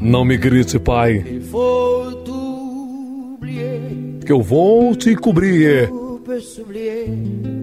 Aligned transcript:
Não 0.00 0.24
me 0.24 0.36
grite, 0.36 0.78
pai. 0.78 1.22
Que 4.24 4.32
eu 4.32 4.40
vou 4.42 4.94
te 4.94 5.14
cobrir 5.16 5.88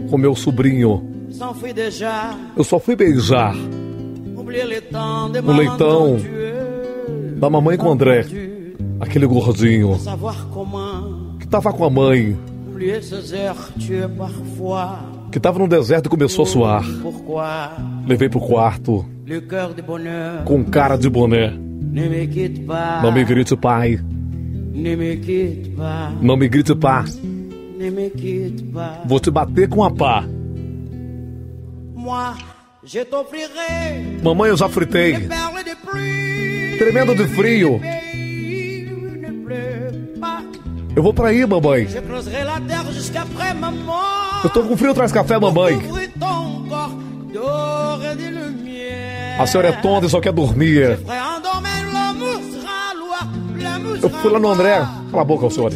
com 0.09 0.17
meu 0.17 0.35
sobrinho. 0.35 1.03
Eu 2.55 2.63
só 2.63 2.79
fui 2.79 2.95
beijar 2.95 3.55
o 5.41 5.41
leitão 5.57 6.17
da 7.37 7.49
mamãe 7.49 7.77
com 7.77 7.87
o 7.87 7.91
André, 7.91 8.25
aquele 8.99 9.25
gordinho 9.25 9.97
que 11.39 11.47
tava 11.47 11.73
com 11.73 11.83
a 11.85 11.89
mãe, 11.89 12.37
que 15.31 15.39
tava 15.39 15.57
no 15.59 15.67
deserto 15.67 16.05
e 16.07 16.09
começou 16.09 16.43
a 16.43 16.47
suar. 16.47 16.83
Levei 18.05 18.29
pro 18.29 18.39
quarto 18.39 19.05
com 20.45 20.63
cara 20.63 20.97
de 20.97 21.09
boné. 21.09 21.53
Não 23.01 23.11
me 23.11 23.23
grite, 23.23 23.55
pai. 23.55 23.91
Não 26.21 26.37
me 26.37 26.47
grite, 26.49 26.75
pá. 26.75 27.05
Vou 29.05 29.19
te 29.19 29.29
bater 29.31 29.67
com 29.69 29.83
a 29.83 29.91
pá. 29.91 30.23
Mamãe, 34.23 34.49
eu 34.49 34.57
já 34.57 34.67
fritei. 34.69 35.13
Tremendo 36.77 37.15
de 37.15 37.27
frio. 37.27 37.79
Eu 40.95 41.03
vou 41.03 41.13
pra 41.13 41.29
aí, 41.29 41.45
mamãe. 41.45 41.87
Eu 44.43 44.49
tô 44.49 44.63
com 44.63 44.75
frio, 44.77 44.93
traz 44.93 45.11
café, 45.11 45.39
mamãe. 45.39 45.79
A 49.41 49.47
senhora 49.47 49.69
é 49.69 49.71
tonta 49.71 50.05
e 50.05 50.09
só 50.09 50.21
quer 50.21 50.31
dormir. 50.31 50.99
Eu 54.01 54.09
fui 54.09 54.31
lá 54.31 54.39
no 54.39 54.49
André. 54.49 54.85
Cala 55.09 55.21
a 55.21 55.25
boca, 55.25 55.49
senhor. 55.49 55.73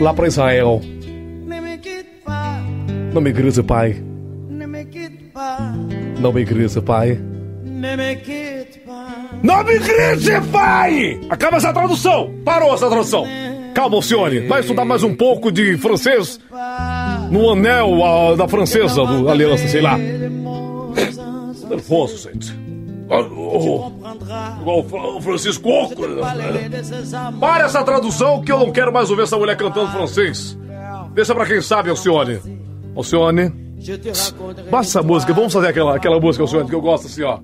Lá 0.00 0.12
pra 0.12 0.26
Israel. 0.26 0.80
Não 3.12 3.20
me 3.20 3.32
grite, 3.32 3.62
pai. 3.62 4.02
Não 6.18 6.32
me 6.32 6.44
grite, 6.44 6.80
pai. 6.80 7.20
Não 9.42 9.64
me 9.64 9.78
grite, 9.78 10.50
pai! 10.52 11.20
Acaba 11.30 11.56
essa 11.56 11.72
tradução! 11.72 12.30
Parou 12.44 12.74
essa 12.74 12.88
tradução! 12.88 13.26
Calma, 13.74 13.96
Alcione. 13.96 14.40
Vai 14.40 14.60
estudar 14.60 14.84
mais 14.84 15.02
um 15.02 15.14
pouco 15.14 15.50
de 15.50 15.78
francês 15.78 16.38
no 17.30 17.50
anel 17.50 18.04
ah, 18.04 18.36
da 18.36 18.48
francesa, 18.48 19.04
do 19.06 19.28
aliança, 19.28 19.66
sei 19.68 19.80
lá. 19.80 19.96
Nervoso, 21.70 22.28
gente. 22.30 22.52
Igual 24.60 24.86
o 25.16 25.20
Francisco 25.20 25.64
Coco. 25.64 26.02
Para 27.40 27.64
essa 27.64 27.82
tradução 27.82 28.42
que 28.42 28.52
eu 28.52 28.58
não 28.58 28.70
quero 28.70 28.92
mais 28.92 29.10
ouvir 29.10 29.22
essa 29.22 29.36
mulher 29.36 29.56
cantando 29.56 29.90
francês. 29.90 30.58
Deixa 31.12 31.34
pra 31.34 31.46
quem 31.46 31.60
sabe, 31.60 31.90
Alcione. 31.90 32.40
Alcione. 32.94 33.50
Basta 34.70 34.98
essa 34.98 35.02
música, 35.02 35.32
vamos 35.32 35.52
fazer 35.52 35.68
aquela, 35.68 35.96
aquela 35.96 36.20
música, 36.20 36.44
Alcione, 36.44 36.68
que 36.68 36.74
eu 36.74 36.80
gosto 36.80 37.06
assim, 37.06 37.22
ó. 37.22 37.38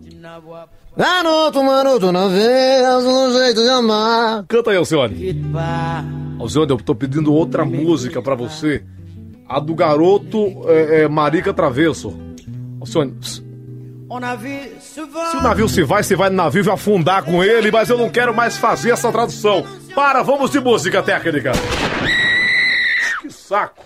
Garoto, 0.97 1.63
maroto, 1.63 2.13
na 2.13 2.29
vez, 2.29 3.05
um 3.05 3.33
jeito 3.33 3.63
de 3.63 3.69
amar. 3.69 4.45
Canta 4.49 4.71
aí, 4.71 4.77
Alcione. 4.77 5.45
Alcione, 6.39 6.71
eu 6.71 6.77
tô 6.77 6.95
pedindo 6.95 7.33
outra 7.33 7.65
música 7.65 8.21
pra 8.21 8.35
você. 8.35 8.85
A 9.49 9.61
do 9.61 9.75
garoto 9.75 10.39
é, 10.69 11.03
é, 11.03 11.09
Marica 11.09 11.53
Travesso. 11.55 12.15
Alcione, 12.81 13.13
pss. 13.13 13.46
Se 14.81 15.37
o 15.37 15.43
navio 15.43 15.69
se 15.69 15.83
vai, 15.83 16.03
se 16.03 16.15
vai 16.15 16.31
no 16.31 16.37
navio, 16.37 16.71
afundar 16.71 17.25
com 17.25 17.43
ele, 17.43 17.71
mas 17.71 17.91
eu 17.91 17.99
não 17.99 18.09
quero 18.09 18.35
mais 18.35 18.57
fazer 18.57 18.91
essa 18.91 19.11
tradução. 19.11 19.67
Para, 19.95 20.23
vamos 20.23 20.51
de 20.51 20.61
música 20.61 21.03
técnica. 21.03 21.53
Que 23.21 23.31
saco. 23.31 23.86